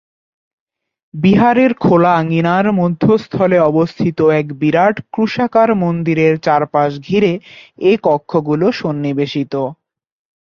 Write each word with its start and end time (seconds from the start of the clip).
বিহারের 1.13 1.71
খোলা 1.75 2.11
আঙিনার 2.15 2.65
মধ্যস্থলে 2.71 3.57
অবস্থিত 3.61 4.19
এক 4.39 4.47
বিরাট 4.61 4.95
ক্রুশাকার 5.13 5.69
মন্দিরের 5.83 6.33
চারপাশ 6.37 6.91
ঘিরে 6.99 7.33
এ 7.81 7.91
কক্ষগুলি 8.03 8.67
সন্নিবেশিত। 8.81 9.53